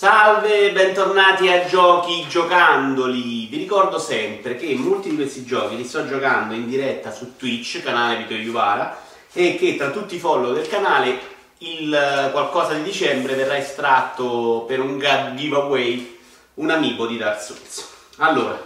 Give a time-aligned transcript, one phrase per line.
[0.00, 3.46] Salve, bentornati a Giochi Giocandoli.
[3.46, 7.82] Vi ricordo sempre che molti di questi giochi li sto giocando in diretta su Twitch,
[7.82, 8.96] canale Vito Iuvara,
[9.32, 11.18] e che tra tutti i follow del canale
[11.58, 15.00] il eh, qualcosa di dicembre verrà estratto per un
[15.34, 16.20] giveaway
[16.54, 17.88] un amico di Dark Souls.
[18.18, 18.56] Allora,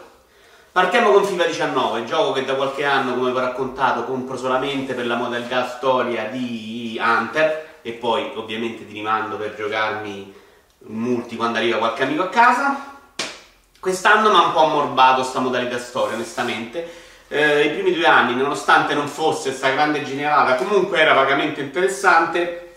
[0.70, 4.92] partiamo con FIFA 19, gioco che da qualche anno, come vi ho raccontato, compro solamente
[4.92, 10.40] per la modalità storia di Hunter e poi ovviamente ti rimando per giocarmi
[10.86, 12.90] multi quando arriva qualche amico a casa.
[13.78, 17.00] Quest'anno mi ha un po' ammorbato sta modalità storia, onestamente.
[17.28, 22.74] Eh, I primi due anni, nonostante non fosse questa grande generata, comunque era vagamente interessante.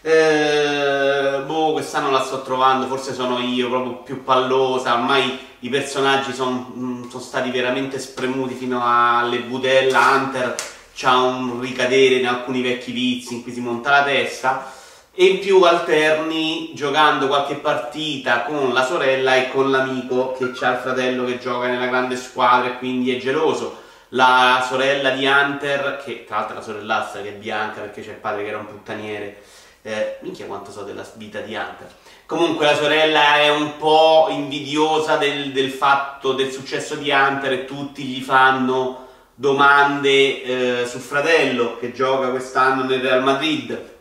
[0.00, 4.94] Eh, boh, quest'anno la sto trovando, forse sono io proprio più pallosa.
[4.94, 10.10] Ormai i personaggi sono mm, son stati veramente spremuti fino alle budella.
[10.14, 10.54] Hunter
[10.94, 14.72] c'ha un ricadere in alcuni vecchi vizi in cui si monta la testa
[15.18, 20.72] e in più alterni giocando qualche partita con la sorella e con l'amico che ha
[20.72, 23.84] il fratello che gioca nella grande squadra e quindi è geloso.
[24.10, 28.10] La sorella di Hunter, che tra l'altro è la sorellassa che è bianca perché c'è
[28.10, 29.42] il padre che era un puttaniere.
[29.80, 31.88] Eh, minchia quanto so della vita di Hunter.
[32.26, 37.64] Comunque la sorella è un po' invidiosa del, del fatto del successo di Hunter e
[37.64, 43.94] tutti gli fanno domande eh, sul fratello che gioca quest'anno nel Real Madrid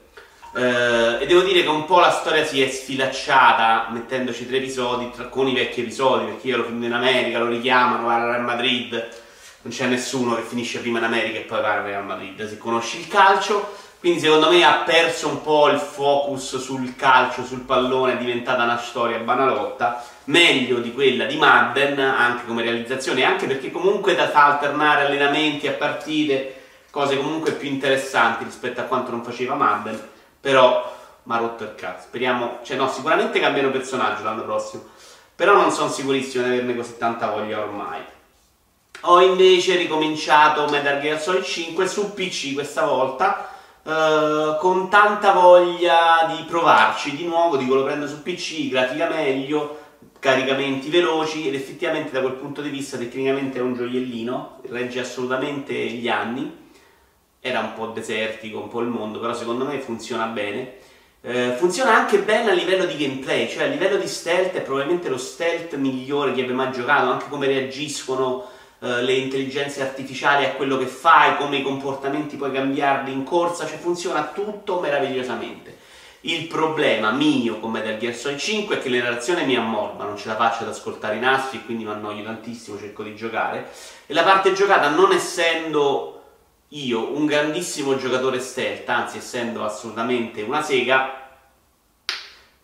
[0.58, 5.11] eh, e devo dire che un po' la storia si è sfilacciata mettendoci tre episodi
[5.11, 8.30] tra, con i vecchi episodi, perché io lo filmo in America, lo richiamano, va al
[8.30, 8.92] Real Madrid,
[9.64, 12.58] non c'è nessuno che finisce prima in America e poi va al Real Madrid, si
[12.58, 17.61] conosce il calcio, quindi secondo me ha perso un po' il focus sul calcio, sul
[17.61, 23.45] pallone, è diventata una storia banalotta, meglio di quella di Madden, anche come realizzazione, anche
[23.45, 26.61] perché comunque da alternare allenamenti a partite,
[26.92, 30.14] cose comunque più interessanti rispetto a quanto non faceva Madden
[30.45, 32.03] però mi ha rotto il cazzo.
[32.03, 34.83] Speriamo, cioè no, sicuramente cambiano personaggio l'anno prossimo,
[35.33, 37.99] però non sono sicurissimo di averne così tanta voglia ormai.
[39.02, 43.49] Ho invece ricominciato Metal Gear Solid 5 su PC questa volta,
[43.81, 49.80] eh, con tanta voglia di provarci di nuovo, dico lo prendo su PC, grafica meglio,
[50.20, 55.73] caricamenti veloci ed effettivamente da quel punto di vista tecnicamente è un gioiellino, regge assolutamente
[55.73, 56.64] gli anni
[57.48, 60.78] era un po' desertico, un po' il mondo, però secondo me funziona bene.
[61.22, 65.10] Eh, funziona anche bene a livello di gameplay, cioè a livello di stealth è probabilmente
[65.10, 68.48] lo stealth migliore che abbia mai giocato, anche come reagiscono
[68.80, 73.67] eh, le intelligenze artificiali a quello che fai, come i comportamenti puoi cambiarli in corsa,
[73.67, 75.77] cioè funziona tutto meravigliosamente.
[76.22, 80.17] Il problema mio con Metal Gear Solid 5 è che la narrazione mi ammorba, non
[80.17, 83.70] ce la faccio ad ascoltare i nastri, quindi mi annoio tantissimo, cerco di giocare.
[84.08, 86.16] E la parte giocata, non essendo
[86.70, 91.23] io, un grandissimo giocatore stealth, anzi essendo assolutamente una sega,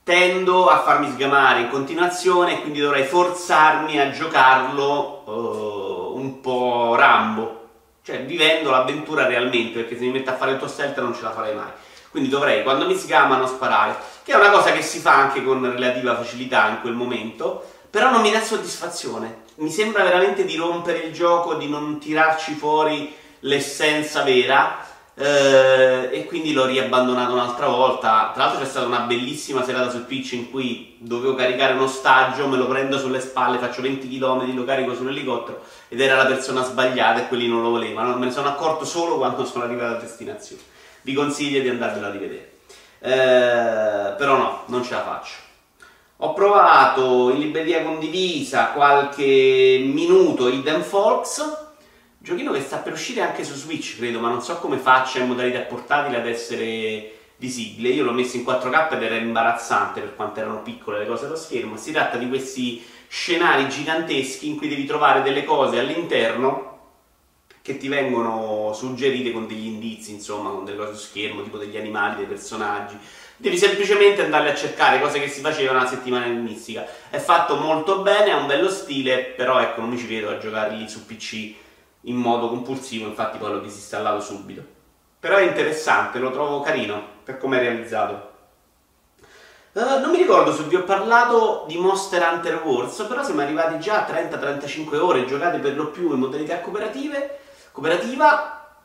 [0.04, 6.96] tendo a farmi sgamare in continuazione e quindi dovrei forzarmi a giocarlo uh, un po'
[6.96, 7.70] rambo,
[8.04, 11.22] cioè vivendo l'avventura realmente, perché se mi metto a fare il tuo stealth non ce
[11.22, 11.70] la farei mai.
[12.10, 15.62] Quindi dovrei, quando mi sgamano, sparare, che è una cosa che si fa anche con
[15.62, 19.44] relativa facilità in quel momento, però non mi dà soddisfazione.
[19.56, 26.26] Mi sembra veramente di rompere il gioco, di non tirarci fuori l'essenza vera eh, e
[26.26, 28.32] quindi l'ho riabbandonato un'altra volta.
[28.34, 32.48] Tra l'altro c'è stata una bellissima serata sul pitch in cui dovevo caricare un ostaggio,
[32.48, 36.64] me lo prendo sulle spalle, faccio 20 km, lo carico sull'elicottero ed era la persona
[36.64, 38.16] sbagliata e quelli non lo volevano.
[38.18, 40.62] Me ne sono accorto solo quando sono arrivato a destinazione.
[41.02, 42.52] Vi consiglio di andarvela a rivedere.
[43.00, 45.50] Eh, però no, non ce la faccio.
[46.24, 51.61] Ho provato in libreria condivisa qualche minuto Hidden Folks
[52.24, 55.28] Giochino che sta per uscire anche su Switch, credo, ma non so come faccia in
[55.28, 57.90] modalità portatile ad essere visibile.
[57.90, 61.36] Io l'ho messo in 4K ed era imbarazzante per quanto erano piccole le cose allo
[61.36, 61.78] schermo.
[61.78, 66.70] Si tratta di questi scenari giganteschi in cui devi trovare delle cose all'interno
[67.64, 71.78] che ti vengono suggerite con degli indizi, insomma, con delle cose su schermo, tipo degli
[71.78, 73.00] animali, dei personaggi.
[73.36, 76.86] Devi semplicemente andarle a cercare cose che si facevano la settimana in mistica.
[77.10, 80.38] È fatto molto bene, ha un bello stile, però ecco, non mi ci vedo a
[80.38, 81.70] giocare lì su PC
[82.02, 84.64] in modo compulsivo, infatti poi l'ho disinstallato subito.
[85.20, 88.30] Però è interessante, lo trovo carino per come è realizzato.
[89.74, 93.80] Uh, non mi ricordo se vi ho parlato di Monster Hunter Wars, però siamo arrivati
[93.80, 97.40] già a 30-35 ore giocate per lo più in modalità cooperative.
[97.72, 98.76] Cooperativa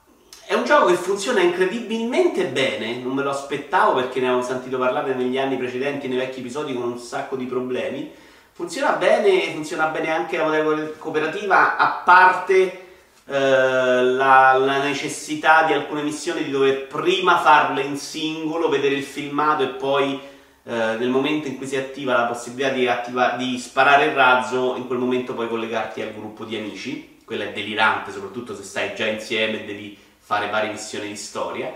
[0.45, 4.79] è un gioco che funziona incredibilmente bene, non me lo aspettavo perché ne avevo sentito
[4.79, 8.13] parlare negli anni precedenti, nei vecchi episodi con un sacco di problemi.
[8.53, 12.86] Funziona bene, funziona bene anche la modalità cooperativa, a parte
[13.29, 19.65] la, la, necessità di alcune missioni di dover prima farle in singolo, vedere il filmato
[19.65, 20.21] e poi
[20.69, 24.77] eh, nel momento in cui si attiva la possibilità di, attiva, di sparare il razzo,
[24.77, 28.95] in quel momento puoi collegarti al gruppo di amici, quella è delirante, soprattutto se stai
[28.95, 31.75] già insieme e devi fare varie missioni di storia.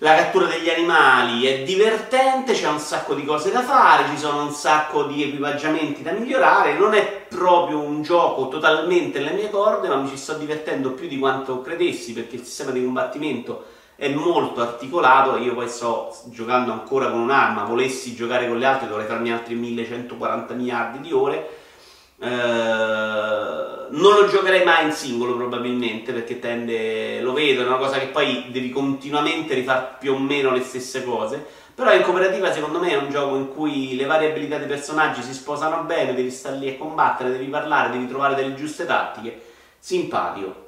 [0.00, 4.42] La cattura degli animali è divertente, c'è un sacco di cose da fare, ci sono
[4.42, 9.88] un sacco di equipaggiamenti da migliorare, non è proprio un gioco totalmente nelle mie corde,
[9.88, 13.64] ma mi ci sto divertendo più di quanto credessi perché il sistema di combattimento
[13.96, 18.86] è molto articolato, io poi sto giocando ancora con un'arma, volessi giocare con le altre
[18.86, 21.57] dovrei farmi altri 1140 miliardi di ore,
[22.20, 22.26] eh,
[23.90, 28.06] non lo giocherei mai in singolo probabilmente perché tende, lo vedo, è una cosa che
[28.06, 31.44] poi devi continuamente rifare più o meno le stesse cose,
[31.74, 35.22] però in cooperativa secondo me è un gioco in cui le varie abilità dei personaggi
[35.22, 39.40] si sposano bene, devi stare lì a combattere, devi parlare, devi trovare delle giuste tattiche,
[39.78, 40.66] simpatico.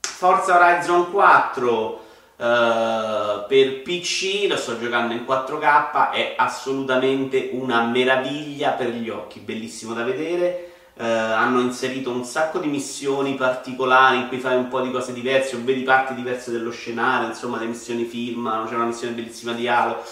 [0.00, 2.04] Forza Horizon 4
[2.42, 9.38] Uh, per PC lo sto giocando in 4K, è assolutamente una meraviglia per gli occhi,
[9.38, 10.72] bellissimo da vedere.
[10.94, 15.12] Uh, hanno inserito un sacco di missioni particolari in cui fai un po' di cose
[15.12, 19.52] diverse, o vedi parti diverse dello scenario, insomma, le missioni film, c'è una missione bellissima
[19.52, 20.02] di Halo.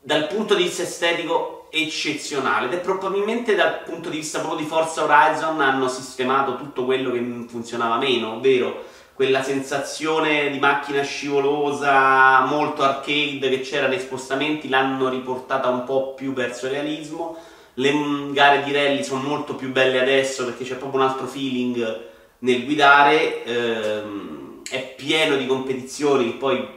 [0.00, 4.68] Dal punto di vista estetico eccezionale ed è probabilmente dal punto di vista proprio di
[4.68, 12.44] Forza Horizon hanno sistemato tutto quello che funzionava meno, ovvero quella sensazione di macchina scivolosa
[12.46, 17.36] molto arcade che c'era nei spostamenti l'hanno riportata un po' più verso il realismo.
[17.74, 17.92] Le
[18.32, 22.00] gare di rally sono molto più belle adesso perché c'è proprio un altro feeling
[22.40, 23.44] nel guidare.
[23.44, 26.68] Ehm, è pieno di competizioni che poi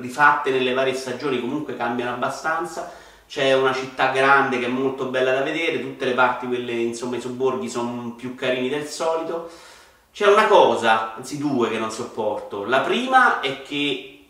[0.00, 2.92] rifatte nelle varie stagioni comunque cambiano abbastanza.
[3.28, 7.16] C'è una città grande che è molto bella da vedere, tutte le parti, quelle insomma
[7.16, 9.50] i sobborghi sono più carini del solito.
[10.14, 12.64] C'è una cosa, anzi due che non sopporto.
[12.64, 14.26] La prima è che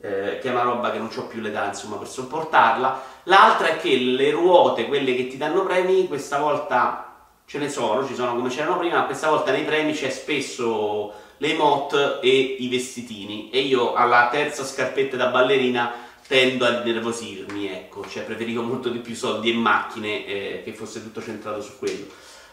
[0.00, 3.02] Eh, che è una roba che non ho più l'età insomma per sopportarla.
[3.22, 7.11] L'altra è che le ruote, quelle che ti danno premi, questa volta
[7.46, 11.12] ce ne sono, ci sono come c'erano prima, ma questa volta nei premi c'è spesso
[11.36, 15.92] le emote e i vestitini e io alla terza scarpetta da ballerina
[16.26, 21.02] tendo a nervosirmi, ecco, cioè preferivo molto di più soldi e macchine eh, che fosse
[21.02, 22.06] tutto centrato su quello.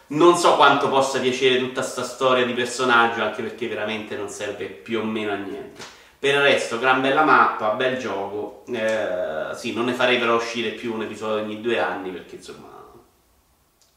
[0.08, 4.66] Non so quanto possa piacere tutta questa storia di personaggio, anche perché veramente non serve
[4.66, 5.82] più o meno a niente.
[6.18, 8.64] Per il resto, gran bella mappa, bel gioco.
[8.66, 12.69] Eh, sì, non ne farei però uscire più un episodio ogni due anni, perché insomma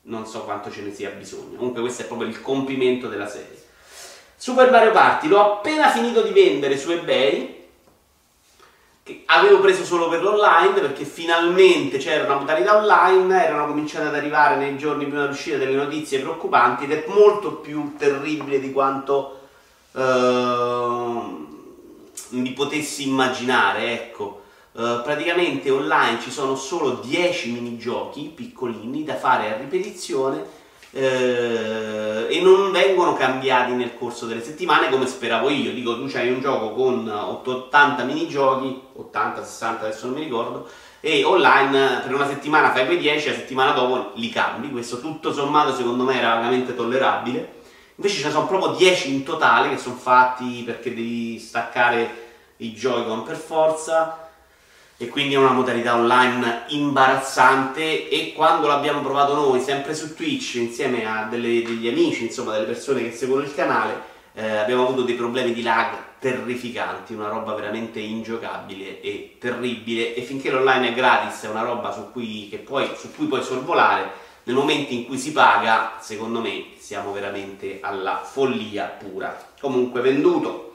[0.03, 1.57] non so quanto ce ne sia bisogno.
[1.57, 3.61] Comunque questo è proprio il compimento della serie.
[4.35, 7.61] Super Mario Party l'ho appena finito di vendere su eBay,
[9.03, 14.15] che avevo preso solo per l'online perché finalmente c'era una modalità online, erano cominciate ad
[14.15, 19.39] arrivare nei giorni prima dell'uscita delle notizie preoccupanti ed è molto più terribile di quanto
[19.91, 20.01] uh,
[22.29, 24.42] mi potessi immaginare, ecco.
[24.75, 30.37] Uh, praticamente online ci sono solo 10 minigiochi piccolini da fare a ripetizione
[30.89, 35.71] uh, e non vengono cambiati nel corso delle settimane come speravo io.
[35.73, 40.67] Dico, tu c'hai un gioco con 80 minigiochi, 80, 60, adesso non mi ricordo,
[41.01, 44.71] e online per una settimana fai quei 10, la settimana dopo li cambi.
[44.71, 47.61] Questo tutto sommato secondo me era vagamente tollerabile.
[47.97, 52.21] Invece ce ne sono proprio 10 in totale che sono fatti perché devi staccare
[52.57, 54.31] i Joy-Con per forza
[54.97, 60.55] e quindi è una modalità online imbarazzante e quando l'abbiamo provato noi sempre su Twitch
[60.55, 65.01] insieme a delle, degli amici, insomma delle persone che seguono il canale, eh, abbiamo avuto
[65.01, 70.93] dei problemi di lag terrificanti, una roba veramente ingiocabile e terribile e finché l'online è
[70.93, 75.17] gratis è una roba su cui, puoi, su cui puoi sorvolare, nel momento in cui
[75.17, 79.51] si paga, secondo me siamo veramente alla follia pura.
[79.59, 80.72] Comunque venduto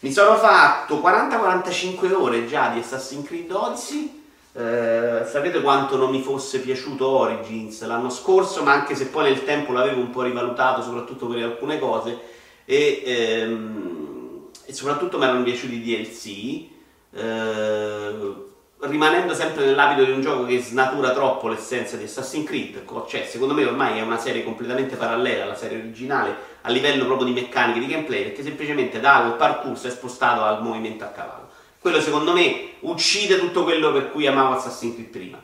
[0.00, 4.18] mi sono fatto 40-45 ore già di Assassin's Creed Odyssey.
[4.52, 9.44] Eh, sapete quanto non mi fosse piaciuto Origins l'anno scorso, ma anche se poi nel
[9.44, 12.18] tempo l'avevo un po' rivalutato, soprattutto per alcune cose,
[12.64, 17.18] e, ehm, e soprattutto mi erano piaciuti i DLC.
[17.18, 18.48] Eh,
[18.82, 23.52] rimanendo sempre nell'abito di un gioco che snatura troppo l'essenza di Assassin's Creed, cioè secondo
[23.52, 27.80] me ormai è una serie completamente parallela alla serie originale a livello proprio di meccaniche
[27.80, 31.48] di gameplay, perché semplicemente dal parkour si è spostato al movimento a cavallo.
[31.78, 35.42] Quello secondo me uccide tutto quello per cui amavo Assassin's Creed prima.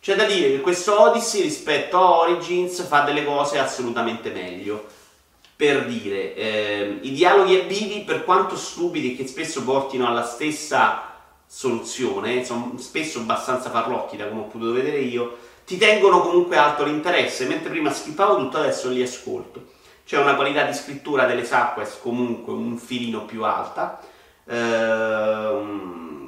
[0.00, 4.86] C'è da dire che questo Odyssey rispetto a Origins fa delle cose assolutamente meglio.
[5.54, 11.07] Per dire, eh, i dialoghi vivi, per quanto stupidi che spesso portino alla stessa
[11.48, 16.84] soluzione, sono spesso abbastanza farlocchi da come ho potuto vedere io, ti tengono comunque alto
[16.84, 19.76] l'interesse, mentre prima skippavo tutto, adesso li ascolto.
[20.04, 24.00] C'è una qualità di scrittura delle Sapquest comunque un filino più alta.
[24.46, 26.27] Ehm,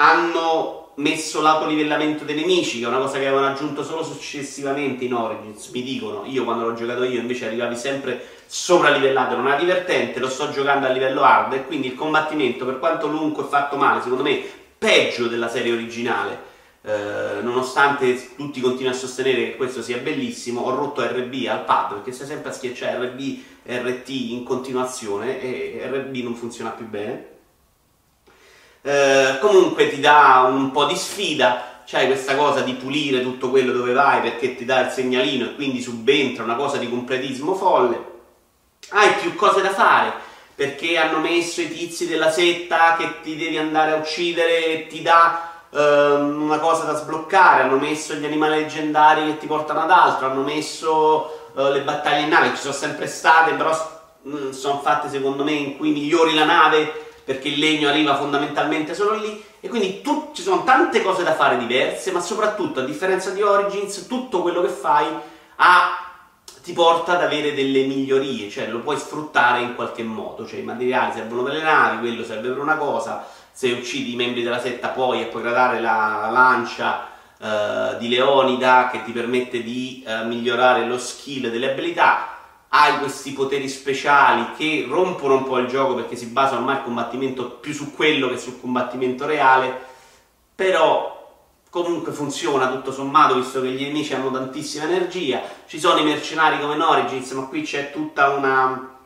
[0.00, 5.14] hanno messo l'autolivellamento dei nemici, che è una cosa che avevano aggiunto solo successivamente in
[5.14, 10.18] Origins, mi dicono, io quando l'ho giocato io invece arrivavi sempre sopralivellato, non era divertente,
[10.18, 13.76] lo sto giocando a livello hard e quindi il combattimento, per quanto lungo e fatto
[13.76, 14.42] male, secondo me
[14.78, 16.48] peggio della serie originale,
[16.82, 21.92] eh, nonostante tutti continuino a sostenere che questo sia bellissimo, ho rotto RB al pad
[21.92, 27.29] perché stai sempre a schiacciare RB RT in continuazione e RB non funziona più bene.
[28.82, 33.72] Eh, comunque ti dà un po' di sfida, c'hai questa cosa di pulire tutto quello
[33.72, 38.08] dove vai perché ti dà il segnalino e quindi subentra una cosa di completismo folle.
[38.90, 40.12] Hai più cose da fare
[40.54, 45.50] perché hanno messo i tizi della setta che ti devi andare a uccidere ti dà
[45.70, 50.26] ehm, una cosa da sbloccare, hanno messo gli animali leggendari che ti portano ad altro,
[50.26, 53.70] hanno messo eh, le battaglie in nave, ci sono sempre state, però
[54.22, 58.16] mh, mm, sono fatte secondo me in cui migliori la nave perché il legno arriva
[58.16, 62.80] fondamentalmente solo lì e quindi tu, ci sono tante cose da fare diverse, ma soprattutto
[62.80, 65.06] a differenza di Origins tutto quello che fai
[65.54, 66.08] ha
[66.60, 70.64] ti porta ad avere delle migliorie, cioè lo puoi sfruttare in qualche modo, cioè i
[70.64, 74.58] materiali servono per le navi, quello serve per una cosa, se uccidi i membri della
[74.58, 80.98] setta puoi upgradare la lancia uh, di Leonida che ti permette di uh, migliorare lo
[80.98, 82.39] skill delle abilità,
[82.72, 86.82] hai questi poteri speciali che rompono un po' il gioco perché si basa ormai il
[86.82, 89.76] combattimento più su quello che sul combattimento reale,
[90.54, 91.18] però
[91.68, 96.60] comunque funziona tutto sommato visto che gli nemici hanno tantissima energia, ci sono i mercenari
[96.60, 98.98] come in Origins, ma qui c'è tutta una,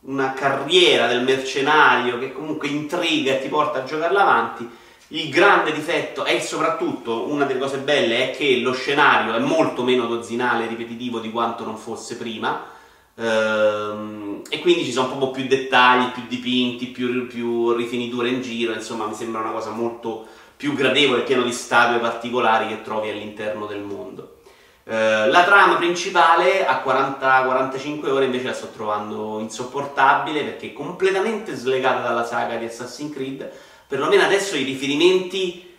[0.00, 4.68] una carriera del mercenario che comunque intriga e ti porta a giocarla avanti.
[5.10, 9.82] Il grande difetto e soprattutto una delle cose belle è che lo scenario è molto
[9.82, 12.76] meno dozzinale e ripetitivo di quanto non fosse prima
[13.20, 19.06] e quindi ci sono proprio più dettagli, più dipinti, più, più rifiniture in giro, insomma
[19.06, 23.80] mi sembra una cosa molto più gradevole, pieno di statue particolari che trovi all'interno del
[23.80, 24.36] mondo.
[24.84, 31.54] Eh, la trama principale a 40-45 ore invece la sto trovando insopportabile perché è completamente
[31.54, 33.50] slegata dalla saga di Assassin's Creed,
[33.86, 35.74] perlomeno adesso i riferimenti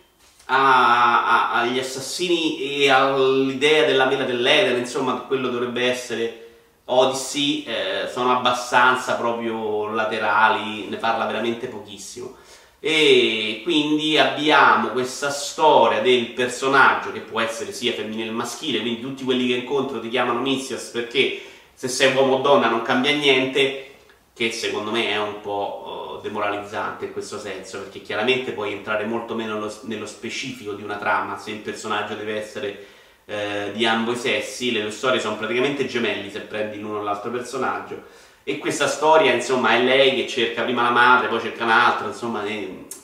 [0.46, 6.49] a, a, agli assassini e all'idea della mela dell'Eden, insomma quello dovrebbe essere
[6.92, 12.36] Odyssey, eh, sono abbastanza proprio laterali, ne parla veramente pochissimo.
[12.80, 19.02] E quindi abbiamo questa storia del personaggio che può essere sia femminile che maschile, quindi
[19.02, 21.42] tutti quelli che incontro ti chiamano Missias perché
[21.74, 23.96] se sei uomo o donna non cambia niente,
[24.34, 29.06] che secondo me è un po' uh, demoralizzante in questo senso, perché chiaramente puoi entrare
[29.06, 32.86] molto meno nello, nello specifico di una trama se il personaggio deve essere
[33.30, 37.04] eh, di ambo i sessi, le due storie sono praticamente gemelli se prendi l'uno o
[37.04, 38.04] l'altro personaggio
[38.50, 42.44] e questa storia, insomma, è lei che cerca prima la madre, poi cerca un'altra, insomma,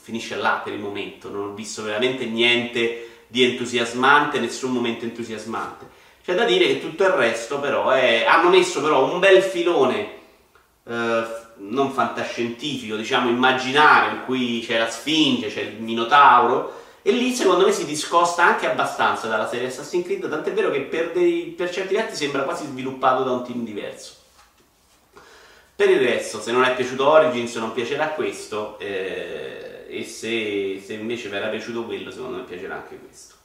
[0.02, 1.30] finisce là per il momento.
[1.30, 5.88] Non ho visto veramente niente di entusiasmante, nessun momento entusiasmante.
[6.24, 8.26] C'è da dire che tutto il resto, però, è...
[8.28, 10.10] hanno messo però un bel filone.
[10.84, 11.24] Eh,
[11.58, 17.68] non fantascientifico, diciamo immaginario, in cui c'è la Sfinge, c'è il Minotauro, e lì secondo
[17.68, 21.70] me si discosta anche abbastanza dalla serie Assassin's Creed, tant'è vero che per, dei, per
[21.70, 24.16] certi versi sembra quasi sviluppato da un team diverso.
[25.76, 30.94] Per il resto, se non è piaciuto Origins, non piacerà questo, eh, e se, se,
[30.94, 33.36] invece era piaciuto quello, secondo me piacerà anche questo.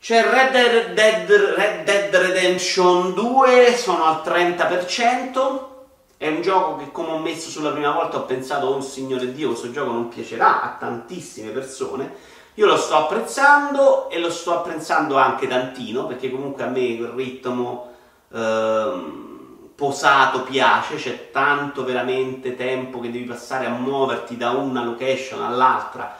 [0.00, 5.79] C'è Red Dead, Red Dead Redemption 2, sono al 30%.
[6.20, 9.48] È un gioco che, come ho messo sulla prima volta, ho pensato, oh signore Dio,
[9.48, 12.14] questo gioco non piacerà a tantissime persone.
[12.56, 17.12] Io lo sto apprezzando e lo sto apprezzando anche tantino, perché comunque a me quel
[17.12, 17.90] ritmo...
[18.34, 19.28] Ehm,
[19.74, 26.18] posato piace, c'è tanto veramente tempo che devi passare a muoverti da una location all'altra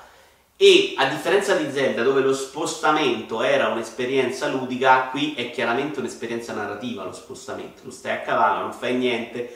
[0.57, 6.55] e a differenza di Zelda dove lo spostamento era un'esperienza ludica, qui è chiaramente un'esperienza
[6.55, 9.55] narrativa lo spostamento, tu stai a cavallo, non fai niente,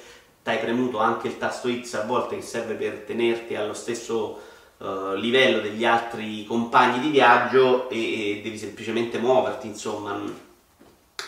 [0.50, 4.40] hai premuto anche il tasto X a volte che serve per tenerti allo stesso
[4.76, 10.20] uh, livello degli altri compagni di viaggio e, e devi semplicemente muoverti, insomma.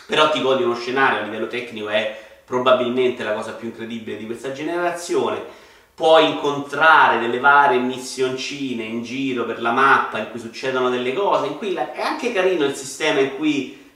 [0.05, 4.25] Però ti godi uno scenario a livello tecnico è probabilmente la cosa più incredibile di
[4.25, 5.65] questa generazione.
[5.95, 11.47] Puoi incontrare delle varie missioncine in giro per la mappa in cui succedono delle cose,
[11.47, 13.86] in cui è anche carino il sistema in cui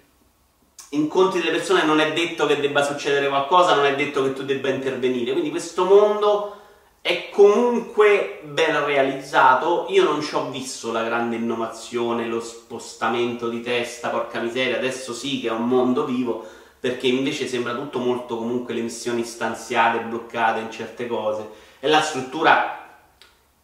[0.93, 4.43] incontri delle persone non è detto che debba succedere qualcosa, non è detto che tu
[4.43, 5.31] debba intervenire.
[5.31, 6.57] Quindi questo mondo
[7.01, 9.85] è comunque ben realizzato.
[9.89, 15.13] Io non ci ho visto la grande innovazione, lo spostamento di testa, porca miseria, adesso
[15.13, 16.45] sì che è un mondo vivo,
[16.79, 21.49] perché invece sembra tutto molto comunque le missioni stanziate, bloccate in certe cose.
[21.79, 22.99] E la struttura,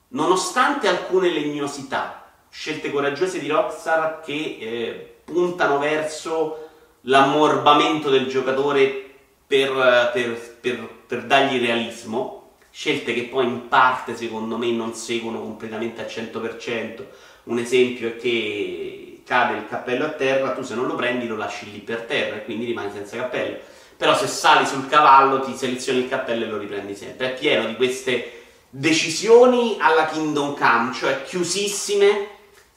[0.10, 6.67] nonostante alcune legnosità, scelte coraggiose di Rockstar che eh, puntano verso
[7.02, 9.06] l'ammorbamento del giocatore
[9.46, 15.40] per, per, per, per dargli realismo, scelte che poi in parte secondo me non seguono
[15.40, 17.04] completamente al 100%.
[17.44, 21.36] Un esempio è che cade il cappello a terra, tu se non lo prendi lo
[21.36, 23.58] lasci lì per terra e quindi rimani senza cappello.
[23.96, 27.34] Però se sali sul cavallo ti selezioni il cappello e lo riprendi sempre.
[27.34, 32.28] È pieno di queste decisioni alla Kingdom Come, cioè chiusissime,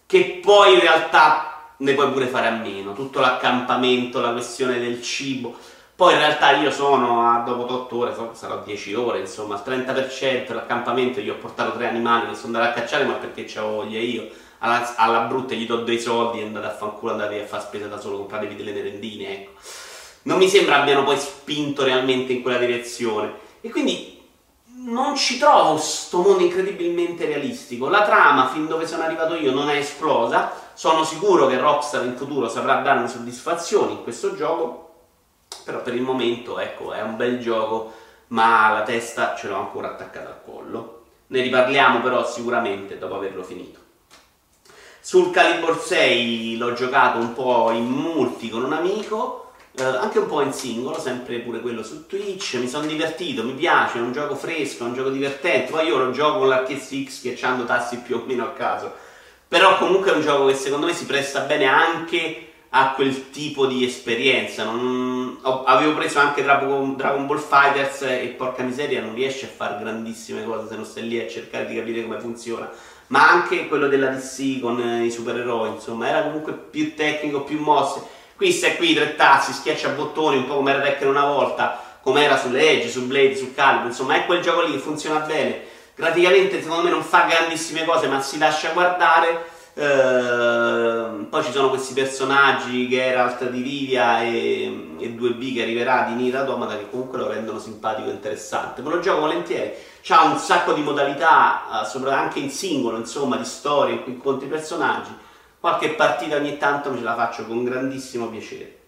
[0.06, 1.49] che poi in realtà
[1.80, 2.94] ne puoi pure fare a meno.
[2.94, 5.56] Tutto l'accampamento, la questione del cibo
[6.00, 9.62] poi in realtà io sono a dopo 8 ore, so, sarò 10 ore, insomma, al
[9.62, 13.68] 30% dell'accampamento io ho portato tre animali che sono andato a cacciare, ma perché c'ho
[13.68, 14.26] voglia io.
[14.60, 17.86] Alla, alla, brutta gli do dei soldi e andate a fanculo, andate a fare spesa
[17.86, 19.50] da solo, compratevi delle merendine, ecco.
[20.22, 23.34] Non mi sembra abbiano poi spinto realmente in quella direzione.
[23.60, 24.22] E quindi
[24.76, 27.90] non ci trovo sto mondo incredibilmente realistico.
[27.90, 30.50] La trama, fin dove sono arrivato io, non è esplosa.
[30.80, 34.94] Sono sicuro che Rockstar in futuro saprà darmi soddisfazioni in questo gioco
[35.62, 37.92] però per il momento ecco è un bel gioco
[38.28, 41.02] ma la testa ce l'ho ancora attaccata al collo.
[41.26, 43.78] Ne riparliamo però sicuramente dopo averlo finito.
[45.00, 50.28] Sul Calibur 6 l'ho giocato un po' in multi con un amico eh, anche un
[50.28, 54.12] po' in singolo, sempre pure quello su Twitch, mi sono divertito, mi piace, è un
[54.12, 57.98] gioco fresco, è un gioco divertente, poi io lo gioco con l'HSX che hanno tassi
[57.98, 59.08] più o meno a caso,
[59.50, 63.66] però comunque è un gioco che secondo me si presta bene anche a quel tipo
[63.66, 64.62] di esperienza.
[64.62, 70.44] Non, avevo preso anche Dragon, Ball Fighters e porca miseria non riesce a fare grandissime
[70.44, 72.70] cose se non stai lì a cercare di capire come funziona.
[73.08, 77.58] Ma anche quello della DC con eh, i supereroi, insomma, era comunque più tecnico, più
[77.58, 78.02] mosse.
[78.36, 82.22] Qui stai qui, tre tassi, schiaccia bottoni, un po' come era Tekken una volta, come
[82.22, 85.69] era sulle Edge, su Blade, su Calibur, insomma, è quel gioco lì che funziona bene.
[86.00, 91.68] Graficamente, secondo me, non fa grandissime cose, ma si lascia guardare Ehm, poi ci sono
[91.68, 97.18] questi personaggi, Geralt di Rivia e, e 2B che arriverà di Nier Automata che comunque
[97.18, 98.82] lo rendono simpatico e interessante.
[98.82, 103.44] Me lo gioco volentieri, c'ha un sacco di modalità, uh, anche in singolo, insomma, di
[103.44, 105.16] storie in cui incontri personaggi.
[105.58, 108.78] Qualche partita ogni tanto ce la faccio con grandissimo piacere.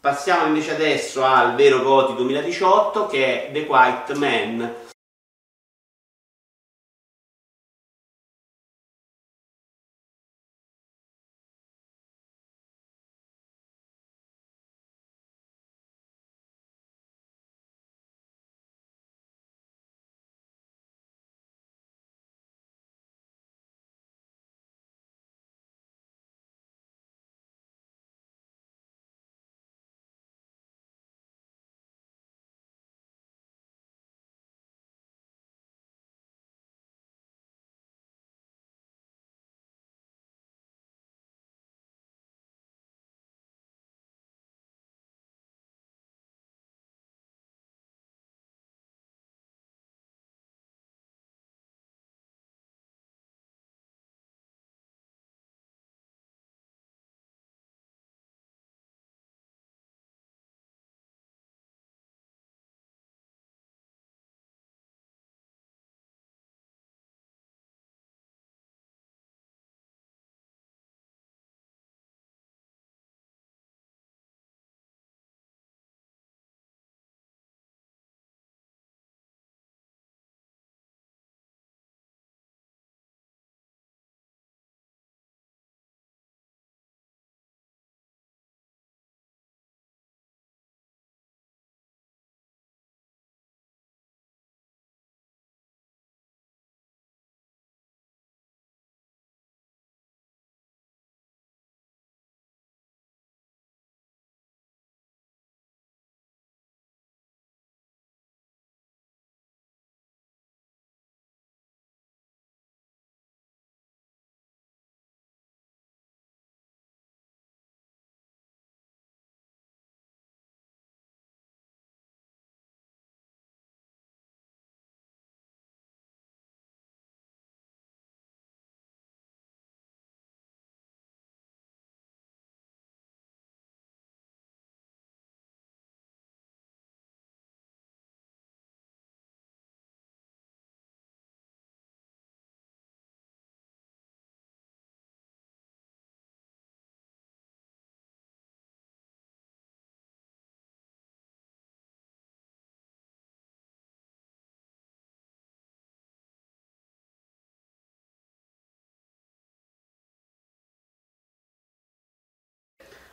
[0.00, 4.92] Passiamo invece adesso al vero Goti 2018 che è The Quiet Man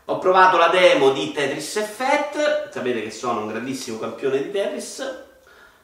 [0.05, 5.25] Ho provato la demo di Tetris Effect, sapete che sono un grandissimo campione di Tetris.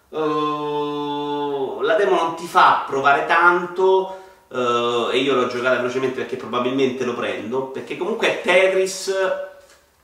[0.09, 6.35] Uh, la demo non ti fa provare tanto uh, e io l'ho giocata velocemente perché
[6.35, 9.13] probabilmente lo prendo, perché comunque è Tetris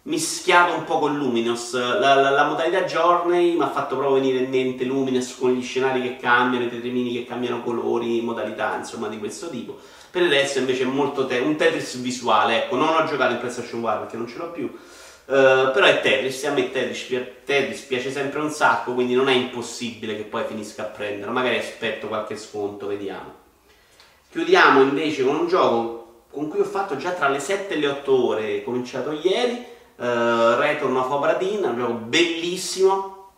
[0.03, 1.73] mischiato un po' con Luminous.
[1.73, 5.63] La, la, la modalità Journey mi ha fatto proprio venire in mente Luminous con gli
[5.63, 9.79] scenari che cambiano, i tetrimini che cambiano colori, modalità insomma di questo tipo.
[10.13, 13.39] Per il resto invece è molto te- un Tetris visuale, ecco, non ho giocato in
[13.39, 14.65] PlayStation 4 perché non ce l'ho più.
[14.65, 17.07] Uh, però è Tetris, a me Tetris,
[17.43, 21.57] Tetris piace sempre un sacco, quindi non è impossibile che poi finisca a prendere, magari
[21.57, 23.33] aspetto qualche sconto, vediamo.
[24.29, 27.87] Chiudiamo invece con un gioco con cui ho fatto già tra le 7 e le
[27.87, 30.03] 8 ore, cominciato ieri, uh,
[30.59, 33.31] Return of Obra Dinn, un gioco bellissimo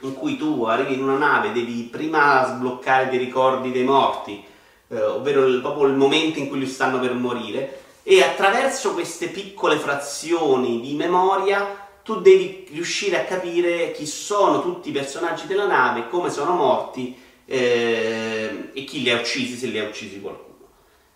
[0.00, 4.50] in cui tu arrivi in una nave, devi prima sbloccare dei ricordi dei morti,
[4.92, 9.28] uh, ovvero il, proprio il momento in cui li stanno per morire, e attraverso queste
[9.28, 15.66] piccole frazioni di memoria tu devi riuscire a capire chi sono tutti i personaggi della
[15.66, 20.50] nave, come sono morti eh, e chi li ha uccisi, se li ha uccisi qualcuno.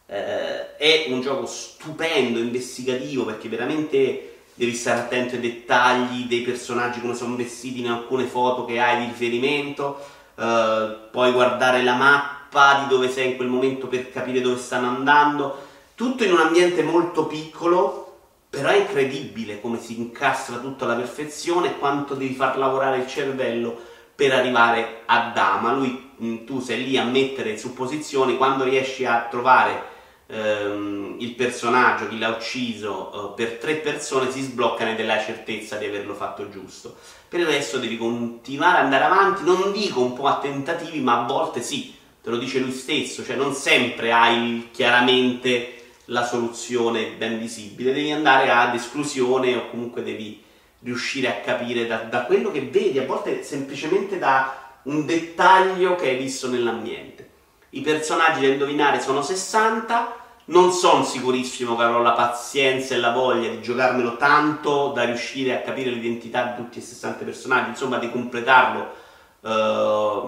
[0.06, 7.00] Eh, è un gioco stupendo, investigativo, perché veramente devi stare attento ai dettagli dei personaggi,
[7.00, 9.98] come sono vestiti in alcune foto che hai di riferimento,
[10.38, 12.35] eh, puoi guardare la mappa
[12.82, 15.64] di dove sei in quel momento per capire dove stanno andando,
[15.94, 18.04] tutto in un ambiente molto piccolo,
[18.48, 23.06] però è incredibile come si incastra tutto alla perfezione e quanto devi far lavorare il
[23.06, 23.78] cervello
[24.14, 25.74] per arrivare a Dama.
[25.74, 29.94] Lui, mm, tu sei lì a mettere supposizioni, quando riesci a trovare
[30.28, 35.76] ehm, il personaggio, chi l'ha ucciso, eh, per tre persone si sbloccano ed è certezza
[35.76, 36.96] di averlo fatto giusto.
[37.28, 41.22] Per il resto devi continuare ad andare avanti, non dico un po' a tentativi, ma
[41.22, 41.94] a volte sì,
[42.26, 45.74] te lo dice lui stesso, cioè non sempre hai chiaramente
[46.06, 50.42] la soluzione ben visibile, devi andare ad esclusione o comunque devi
[50.80, 56.08] riuscire a capire da, da quello che vedi, a volte semplicemente da un dettaglio che
[56.08, 57.30] hai visto nell'ambiente.
[57.70, 63.12] I personaggi da indovinare sono 60, non sono sicurissimo che avrò la pazienza e la
[63.12, 67.98] voglia di giocarmelo tanto da riuscire a capire l'identità di tutti i 60 personaggi, insomma
[67.98, 68.94] di completarlo
[69.42, 70.22] eh,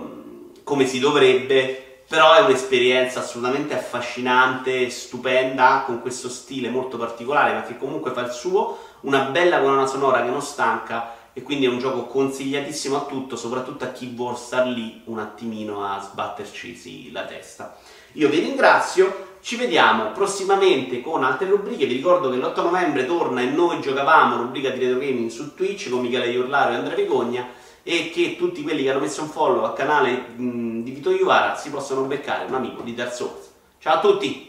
[0.63, 7.63] come si dovrebbe, però è un'esperienza assolutamente affascinante, stupenda, con questo stile molto particolare, ma
[7.63, 11.69] che comunque fa il suo, una bella colonna sonora che non stanca e quindi è
[11.69, 17.13] un gioco consigliatissimo a tutto, soprattutto a chi vuole star lì un attimino a sbatterci
[17.13, 17.77] la testa.
[18.13, 23.43] Io vi ringrazio, ci vediamo prossimamente con altre rubriche, vi ricordo che l'8 novembre torna
[23.43, 27.67] e noi giocavamo rubrica di retro gaming su Twitch con Michele Iorlaro e Andrea Vigogna
[27.89, 31.57] e che tutti quelli che hanno messo un follow al canale mh, di Vito Iuvara
[31.57, 33.51] si possono beccare un amico di Dark Souls.
[33.79, 34.48] Ciao a tutti!